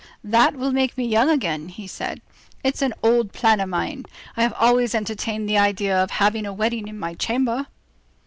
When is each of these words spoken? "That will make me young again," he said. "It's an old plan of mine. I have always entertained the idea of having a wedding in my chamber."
"That 0.23 0.55
will 0.55 0.71
make 0.71 0.97
me 0.97 1.05
young 1.07 1.29
again," 1.29 1.69
he 1.69 1.85
said. 1.85 2.23
"It's 2.63 2.81
an 2.81 2.95
old 3.03 3.33
plan 3.33 3.59
of 3.59 3.69
mine. 3.69 4.05
I 4.35 4.41
have 4.41 4.53
always 4.57 4.95
entertained 4.95 5.47
the 5.47 5.59
idea 5.59 5.95
of 5.95 6.09
having 6.09 6.47
a 6.47 6.53
wedding 6.53 6.87
in 6.87 6.97
my 6.97 7.13
chamber." 7.13 7.67